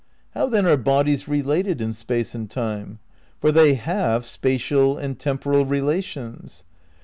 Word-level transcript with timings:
How 0.31 0.47
then 0.47 0.65
are 0.65 0.77
bodies 0.77 1.27
related 1.27 1.79
in 1.79 1.93
space 1.93 2.33
and 2.33 2.49
time? 2.49 2.97
For 3.39 3.51
they 3.51 3.75
have 3.75 4.25
spatial 4.25 4.97
and 4.97 5.19
temporal 5.19 5.63
relations. 5.63 6.63